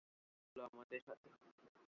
[0.55, 1.27] চলো আমাদের সাথে!